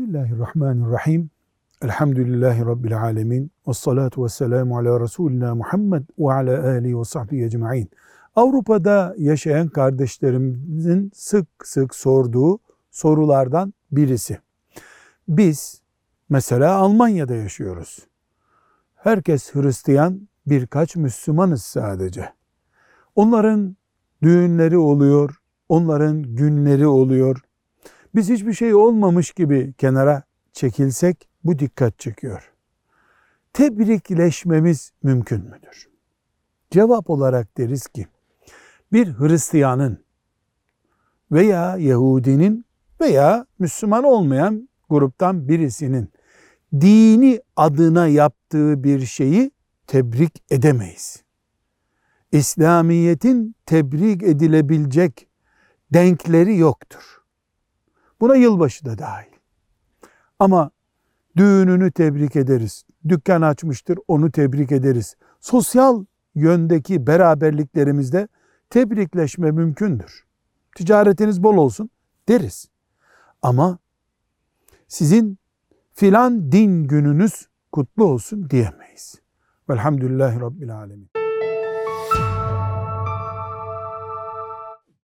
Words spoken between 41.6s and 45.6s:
Yahudinin veya Müslüman olmayan gruptan